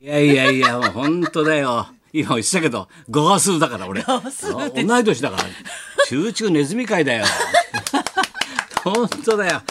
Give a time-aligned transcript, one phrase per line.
[0.00, 1.88] いやいやいや、もう本当だよ。
[2.12, 4.02] 今言ってたけど、ガースだから俺。
[4.02, 5.42] 同い年だから。
[6.06, 7.24] チューチューネズミ会だよ。
[8.84, 9.62] 本当だよ。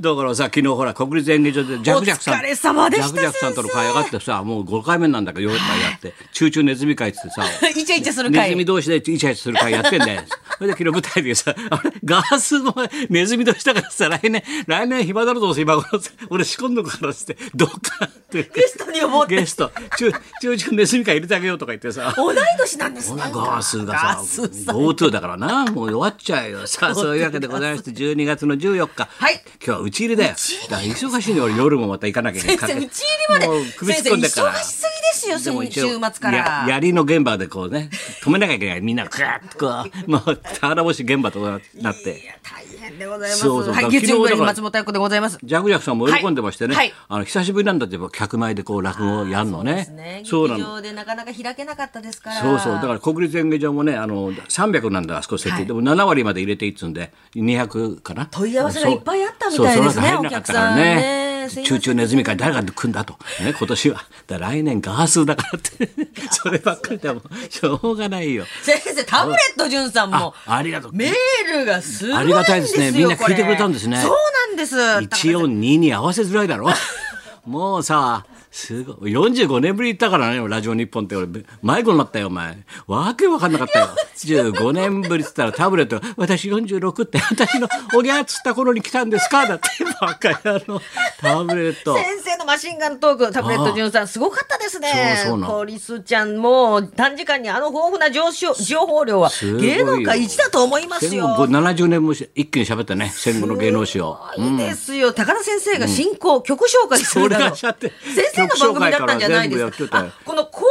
[0.00, 10.22] だからさ昨日ほら国立演芸場でジャクジャクさんお疲れ様でしたジャクジャクさんとの会上がってさもう5回目なんだけどヨーロッパやってチューチューネズミ会っつってさ イチャイチャするネ会ズミ同士でイチャイチャする会やってんだよ。
[10.60, 12.74] それで昨日舞台でさ、あれ、ガースの
[13.08, 15.86] ネズミ同士だからさ、来年、来年暇だろどうせ今頃、
[16.28, 18.42] 俺仕込んどくからって、どっかって。
[18.54, 19.36] ゲストに呼ぼうって。
[19.36, 22.12] ゲスト、チュー、チューチューネズミ会入れてあげようとか言ってさ。
[22.14, 24.76] 同い年なんですガねースがさガースさん。
[24.76, 25.64] GoTo だからな。
[25.64, 29.42] もう終わっちゃうよさあそういうわけでございまして12月の14日、はい。
[29.64, 30.34] 今日は打ち入りだよ。
[30.68, 32.58] だ忙しいの俺夜もまた行かなきゃいけない。
[32.58, 33.46] 先生打ち入りまで。
[33.46, 34.52] もう首突っ込んでっから。
[34.52, 36.36] 忙しすぎですよ週末から。
[36.38, 37.90] や槍の現場でこうね
[38.22, 38.80] 止めなきゃいけない。
[38.80, 42.20] みんながクワッとこうもう俵星現場となって。
[42.20, 43.40] いや大変でございます。
[43.40, 43.74] そうそう。
[43.74, 45.38] はい月曜日昨日だから松本役でございます。
[45.42, 46.86] ジャクジャクさんも喜んでましてね、はい。
[46.86, 46.94] はい。
[47.08, 50.22] あの久しぶりなんだって客前でこう落語をやるのね,、ね。
[50.24, 50.80] そうなの。
[50.80, 52.40] でなかなか開けなかったですから。
[52.40, 52.74] そうそう。
[52.74, 55.66] だから国立演芸場もねあの300なんだあそこ設定、はい。
[55.66, 58.26] でも7割まで入れていいっつうんで200かな。
[58.26, 60.16] 問い合わせがいっぱいあったみたいですね。
[60.18, 61.64] お客さんねすいません。
[61.64, 64.04] チューチューネズミ会誰が来んだと、ね、今年は。
[64.26, 65.90] だ来年ガースだからって。
[66.30, 68.46] そればっかりでもしょうがないよ。
[68.62, 70.92] 先生タブレット潤さんもあありがとう。
[70.92, 72.92] メールがすごいありがたいですね。
[72.92, 74.00] みんな聞いてくれたんですね。
[74.00, 74.12] そう
[74.48, 74.76] なんです。
[75.02, 76.70] 一音二に合わせづらいだろ。
[77.46, 79.12] もうさすごい。
[79.12, 81.16] 45年ぶり行ったからねラジオ日本って。
[81.16, 81.26] 俺
[81.62, 82.58] 迷子になったよお前。
[82.86, 83.88] わけわかんなかったよ。
[84.16, 89.68] 15年ぶりっつったらタブレットが「私46って私のおぎゃーっつった頃に来たんですか?」だって
[90.00, 90.80] バカ野郎。
[91.20, 91.94] タブレット。
[91.94, 95.20] 先生のマシンガントークタブレット潤さんすごかったですね。
[95.24, 103.12] そうそうなリスちゃんも短時間にあの豊富な情報情報量は芸能界一だと思います戦よ後70年もし一気に喋ったね。
[103.14, 104.18] 戦後の芸能史を。
[104.36, 110.66] いいですよ、高田先生が進行、曲紹介するなそれどがしちゃって先生の番組だったんじゃないですかこの公演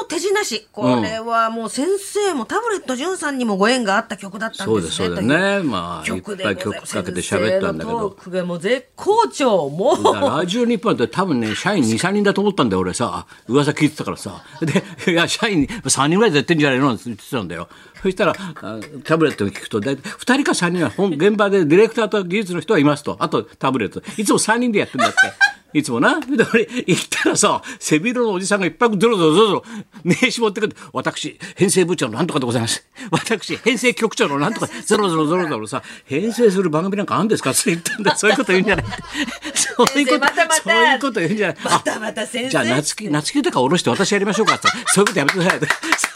[0.00, 17.68] の手品師これはもう先生もタブレット潤さんにもご縁があった曲だったんそうでねですすそうだよねまあいっ曲でぱい曲かけて喋ったんだけど先生のトークがもう絶好調もうラジオ日本って多分ね社員23人だと思ったんだよ俺さ噂聞いてたからさでいや社員3人ぐらいでやってんじゃないのって言ってたんだよ
[18.02, 25.16] そしたらあタブレットに聞くと大体2人か3人は本現場でディレクターと技術の人はいますとあとタブレットいつも3人でやってんだって。
[25.74, 26.18] いつもな。
[26.20, 29.64] で、俺、行ったらさ、背広のおじさんがいっぱいドロドロドロドロ、
[30.04, 30.76] 名刺持ってくる。
[30.92, 32.86] 私、編成部長のなんとかでございます。
[33.10, 37.50] 私、編成局長のなんとか、ゾロゾロゾロゾロさ、編成する番組なんかあるんですか？
[37.50, 38.16] って言ったんだ。
[38.16, 38.84] そういうこと言うんじゃない。
[39.54, 41.56] そういうこと、またまたそういうこと言うんじゃない。
[41.64, 44.68] またまた先生じゃあ、夏木、夏木とか下ろして私やりましょうかって。
[44.86, 45.60] そういうことやめてください。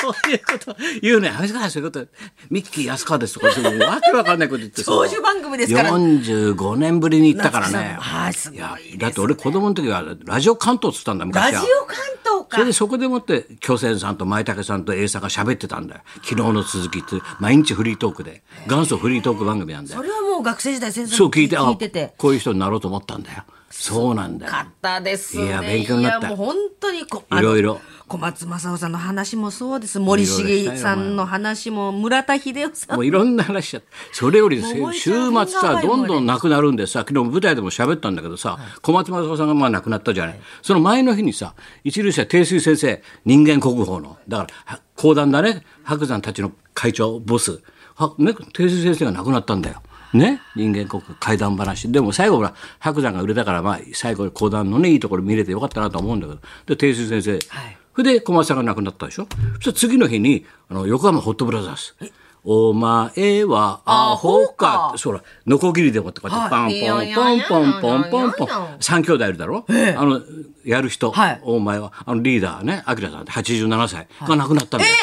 [0.01, 1.71] そういうこと言うのやめてください。
[1.71, 2.07] そういうこと。
[2.51, 4.93] ミッキー安川ですとか、そういうわけわかんないこと言ってさ。
[4.93, 7.97] 長寿番組ですから45年ぶりに行ったからね。
[7.99, 11.61] はいすごいやですだって俺子供の時はラジオ関東っつったんだ昔は。
[11.61, 25.47] ラジオ関東かそれでそこでもって巨泉さんと前竹さんと A さんが喋ってたんだよ昨日の続きって毎日フリートークで元祖フリートーク番組なんだよそれはもう学生時代先生もそう聞いてあ聞いててこういう人になろうと思ったんだよそうなんだよかったですね。
[25.47, 27.81] いや勉強になったいやもう本当にこいろいろ。
[28.09, 30.01] 小松政夫さんの話もそうです。
[30.01, 41.55] 森重さんの話も、村田秀夫さんもういろんな話しちゃってそれより週末さどんどんなくなるんでさ昨日舞台でも喋ったんだけどさ、小松政夫さんがまあ亡くなったじゃない、その前の日にさ
[41.85, 45.63] 一流者定水先生人間国宝のだからは講談だね。
[45.85, 47.61] 白山たちの会長ボス。
[47.95, 49.83] は、ね、定水先生が亡くなったんだよ。
[50.15, 51.93] ね、人間国怪談話。
[51.93, 56.41] でも最後ほら白山が売れたからまあ最後講談のねいいところ見れてよかったなと思うんだけど。
[56.67, 59.27] で定水先生、はいそれで小松さんが亡くなったでしょ。
[59.55, 62.13] そしたら次の日にあの横浜ホットブラザーズ
[62.47, 68.77] 「お前はアホか」そらノコギリでもってこうやってパンはいポンポンポンポンポンポン。
[68.79, 69.67] 三兄弟いるだろ。
[69.69, 70.23] あの
[70.65, 71.11] やる人。
[71.11, 71.41] はい。
[71.43, 72.85] お前はあのリーダーね。
[72.87, 73.33] 明さんって。
[73.33, 74.07] 87歳。
[74.29, 74.95] が亡くなったんだよ。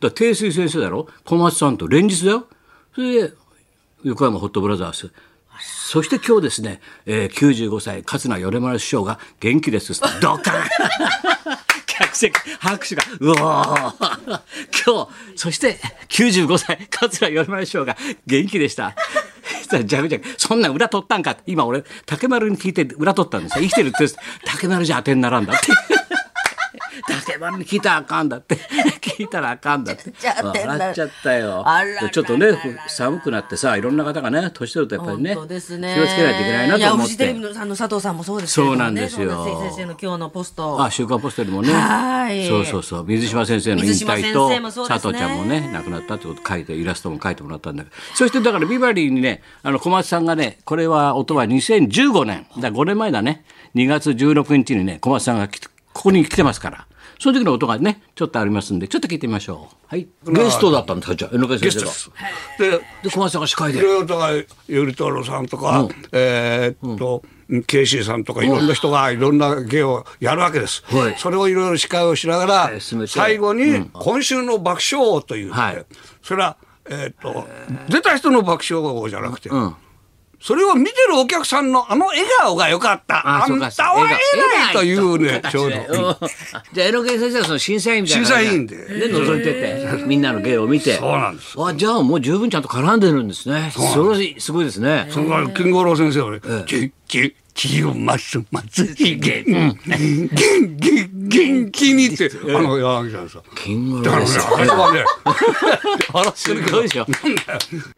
[0.00, 1.06] だ定水先生だろ。
[1.26, 2.46] 小松さんと連日だよ。
[2.94, 3.34] それで
[4.04, 5.12] 横浜ホットブラザーズ。
[5.60, 10.64] そして今日ですね、えー、95歳桂米丸師匠が元気ですドカン
[11.98, 14.40] 客席拍手がうおー
[14.86, 15.78] 今日そして
[16.08, 17.96] 95歳桂頼丸師匠が
[18.26, 18.94] 元気でした。
[19.42, 20.28] そしたらジャグジャグ。
[20.36, 21.36] そんな裏取ったんか。
[21.46, 23.64] 今俺竹丸に聞いて裏取ったんですよ。
[23.64, 24.06] 生きてるって
[24.44, 25.97] 竹丸じゃ当てにならんだって。
[27.58, 28.56] に聞いたらあかんだって。
[29.00, 30.12] 聞いたらあかんだって。
[30.22, 31.64] 笑っちゃったよ。
[32.12, 32.48] ちょっとね
[32.88, 35.34] 寒くなってさいろんな方がね年取るとやっぱりね
[35.78, 35.94] ね。
[35.94, 39.44] 気をつけないといけないなと思っや、フジテレてビのあの佐藤さんもそうですそうなんですよ。
[39.62, 40.82] 先生の今日のポスト。
[40.82, 41.72] あ週刊ポストにもね。
[41.72, 42.46] はい。
[42.46, 43.04] そうそうそう。
[43.04, 47.96] 水島先生の引退とね佐藤ちゃんもね亡くなったってこと書いてイラストも書いてもらったんだけど。
[48.14, 52.46] そしてだからビバリーにねあの小松さんがねこれは音は2015年。
[52.58, 53.44] だ5年前だね。
[53.74, 56.87] 2月16日にね小松さんが来てここに来てますから。
[57.18, 59.76] その時の音がね、ちょっとありますんで、ちょっと聞いてみましょう。
[59.86, 60.06] はい。
[60.26, 61.92] ゲストだったんですか、じゃあ、江上先生が。
[62.58, 63.78] でで、小松さんが司会で。
[63.80, 64.28] いろいろとか
[64.68, 65.46] 頼太郎さん。
[65.46, 67.22] とか、えーっと、
[67.66, 70.84] ケイシーさんとかいろんな人がいろんな芸をやるわけです。
[70.86, 71.14] はい。
[71.18, 72.70] それをいろいろ司会をしながら、
[73.06, 75.84] 最後に今週の爆笑王という、はい。
[76.22, 76.56] それは、
[76.90, 77.48] えーっと
[77.88, 79.76] 出た人の爆笑王じゃなくて、ん
[80.40, 83.44] それを見てるお客さんのあの笑顔が良かった。
[83.44, 85.76] あんかたは偉いというね、ちょうど。
[85.76, 85.84] うん
[86.72, 88.26] じゃあ、江上先生がその審査員みたいな。
[88.26, 90.96] 審査員でで、覗いてて、みんなの芸を見て。
[90.96, 91.54] そうなんです。
[91.58, 93.72] あ、じゃあもう十分ちゃんと絡んでるんですね。
[93.72, 95.08] それすごいですね。
[95.10, 97.36] それから金五郎先生はね、ちちち
[97.84, 99.78] をますますひげ、 元
[100.80, 103.42] 気元気にってあの柳さんさ。
[103.54, 104.30] 金五だからね。
[104.56, 105.04] あれはね、
[106.12, 107.06] 笑ってするけどごいでしょ。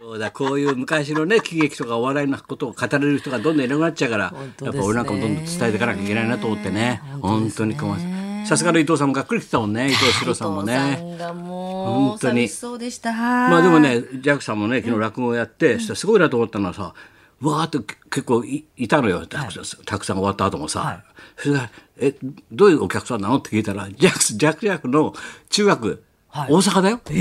[0.00, 7.02] そうだ、こういう昔のね、喜劇とかお笑いのことを語れる人がどんどんいなくなっちゃうから、やっぱ俺なんかもどんどん伝えていかなきゃいけないなと思ってね。
[7.20, 8.46] 本当に困る。
[8.46, 11.14] さすがの伊藤さんもがっくり来てたもんね、伊藤四郎さんも伊藤さね。
[11.14, 13.12] んがもう本当に寂しそうでした。
[13.12, 16.94] ままあでもね、ジャックさんもね、昨日落語をやって、そしたらすごいなと思ったのはさ、
[17.40, 21.02] わーっと結構いいたのよ、たくさん、たくさん終わった後もさ。
[21.36, 22.14] それが、え、
[22.52, 25.14] どういうお客さんなのって聞いたら、ジャックス、ジャックジャックの
[25.48, 26.02] 中学、
[26.32, 27.00] 大阪だよ。
[27.06, 27.14] 中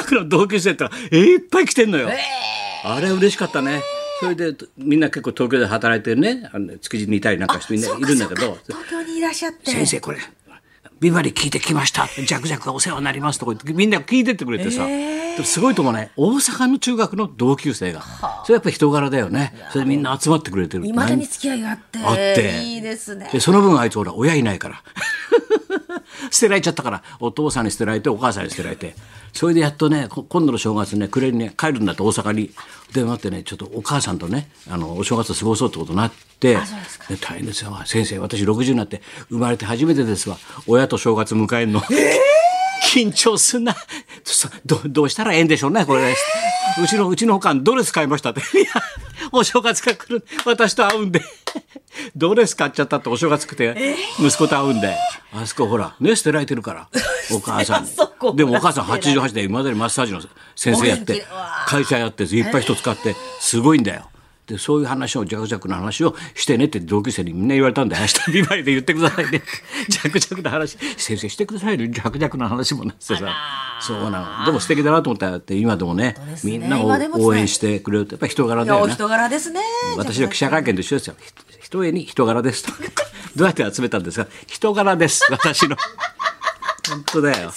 [0.00, 2.08] 学の同級生ってえーいっぱい来てんのよ。
[2.84, 3.82] あれ嬉しかったね。
[4.20, 9.70] それでみんな結構東京で働いてるね、あの築地にいたりなんかしてみんないるんだけど、東京にいらっしゃって。
[9.70, 10.18] 先生これ
[11.00, 12.06] ビバリー聞いてきました。
[12.06, 18.02] ジャクジャクがお世話になりますとか言ってみんな聞いてってくれてさ、でもすごいとこね大阪の中学の同級生が。
[18.44, 19.54] それやっぱ人柄だよね。
[19.70, 20.86] それでみんな集まってくれてる。
[20.86, 21.98] いまだに付き合いがあって。
[21.98, 22.62] あって。
[22.62, 23.28] いいですね。
[23.32, 24.82] でその分あいつほら親いないから
[26.30, 28.94] 捨てられちゃったからお父さんに捨てられてお母さんに捨てられて
[29.32, 32.50] それでやっとねこ今度の正月ね暮れにね帰るんだって大阪に
[32.92, 36.54] 電話ってねちょっとお母さんとねあのお正月過ごそうってことになって
[37.08, 41.82] で大変ですよ先生私60になって生まれて初めてですわ親と正月迎えるの。
[42.84, 43.74] 緊張すんな。
[44.22, 46.14] そどどうしたらええんでしょうね、これ。
[46.82, 48.40] うちの、うちのおかんドレス買いましたって。
[48.58, 48.68] いや、
[49.32, 50.24] お正月が来る。
[50.44, 51.22] 私と会うんで。
[52.16, 54.96] ドレス買っちゃったってお正月来て、息子と会うんで。
[55.32, 56.88] あそこほら、ね、捨てられてるから。
[57.32, 58.36] お母さん。
[58.36, 60.20] でもお母さん88で、今までにマッサージの
[60.56, 61.24] 先生やって
[61.66, 64.08] 会社やって、いっぱい人使って、すごいんだよ。
[64.46, 69.42] でそういう話をジャクジャクの話をしてねって同級生にみんな言われたんで明日ビバリで言ってくださいね。
[69.88, 71.88] ジャクジャクの話先生してくださいね。
[71.88, 73.16] ジャクジャクの話もなってさ
[73.80, 74.44] そうなの。
[74.44, 76.58] でも素敵だなと思ったって今でもねすね。
[76.58, 76.88] みんなを
[77.24, 78.92] 応援してくれるってやっぱ人柄いだよね。
[78.92, 79.60] 人柄ですね。
[79.96, 81.16] 私は記者会見と一緒ですよ
[81.64, 82.62] ひひとえに人柄です。
[82.64, 82.72] と
[83.36, 84.28] どうやって集めたんですか？
[84.46, 85.26] 人柄です。
[85.30, 85.76] 私の。
[86.86, 87.50] 本当だよ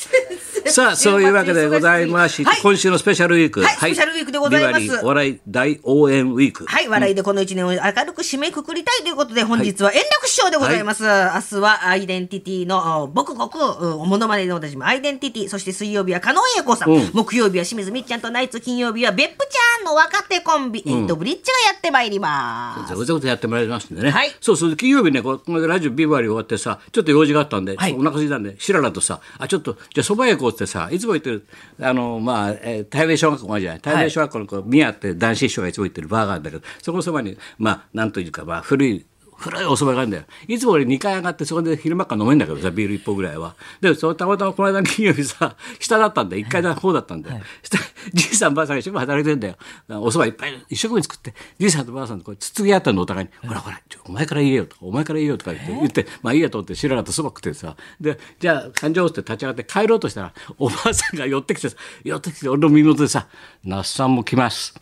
[0.69, 2.62] さあそういうわけでございまして、はい。
[2.62, 3.62] 今週のスペシャルウィーク。
[3.62, 5.06] はいスペシャルウィークでございます。
[5.06, 6.66] お笑い大応援ウィーク。
[6.66, 11.04] はい、笑いでこの一年を明るく締めくくりたいということで、本日は円楽師匠でございます。
[11.04, 17.12] 明日はアイデンティティの、お僕ごく、ものまねでおなじみ、アイデンティティ、そして水曜日は加納栄子さん、うん。
[17.14, 22.90] 木曜日は清水みっちゃんとナイツ、金曜日は別府ちゃんの若手コンビ、エイトブリッジがやってまいります。
[22.90, 24.12] ざわざわとやってもらいますんでね。
[24.12, 24.36] はい。
[24.42, 27.94] そうそう、金曜日ね、このラジオビバリー終わってさ、ちょっと用事があったんで、はい。
[27.94, 31.48] お腹空いたんで、シララとさ、あ、ちょっと、じゃあ蕎麦屋行こうってさ、いつも言ってる、
[31.80, 33.81] あの、まあ、えー、対面小学校があるじゃない。
[33.81, 39.06] 対面小学校のこう、宮って男子師匠がいつも言ってるバーがあるんだけど、そこのそばに、まあ、なんというか、まあ、古い、
[39.38, 40.24] 古いお蕎麦があるんだよ。
[40.48, 43.56] いつも俺2階上がってそこで昼間から飲めんだけどさ、ビール1本ぐらいは。
[43.81, 47.30] で、そのたまたまこの間の金曜日さ、 下だったんで、1階の方だったんで、
[47.62, 47.83] したら
[48.14, 49.56] じいさんばあさんが一生懸命働いてんだよ。
[50.02, 63.28] お蕎麦いっぱい一生懸命作って、じいさんとばあさんとこうつつぎ合ったのお互いに、ほらほら、お前から言えよとか、お前から言えよとか言って、言って、まあいいやと思って、白らと蕎麦食ってさ、で、じゃあ、誕生って立ち上がって帰ろうとしたら、おばあさんが寄ってきてさ、寄ってきて、俺の身元でさ、
[63.64, 64.73] 那須さんも来ます。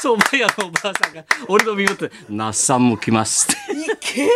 [0.00, 3.80] そう、前やのおばあさんが、俺の身元で、那須さんも来ますって。
[3.80, 4.30] いける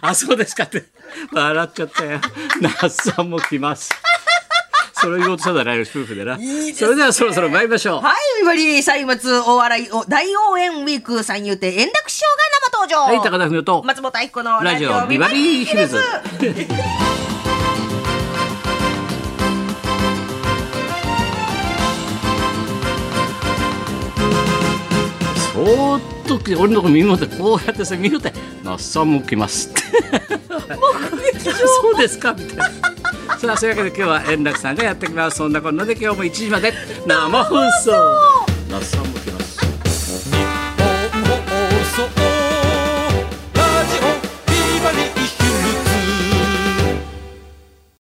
[0.00, 0.84] あ、そうですかって。
[1.32, 2.20] 笑っちゃったよ。
[2.60, 3.90] 那須さんも来ます。
[5.04, 6.36] それを言おうとしたんだね、夫婦でな。
[6.74, 8.00] それではそろそろ参りましょう。
[8.00, 12.36] はい、ビバリー歳末大笑いお大応援ウィーク三遊亭円楽師匠が
[12.70, 13.12] 生登場。
[13.12, 13.82] はい、高田文夫と。
[13.84, 16.00] 松本明子のラジオビバリーヒルズ。
[16.00, 29.82] そーっと俺のとこ耳元でこうやってさ見るて「那須さんも来ます」って。
[31.44, 32.64] そうですかみたいな。
[33.38, 35.36] さあそういうわけで今日は円楽さんがやってきます。
[35.38, 36.72] そんなこんなで今日も1時まで
[37.06, 37.92] 生放送。
[38.70, 39.18] 那須さんも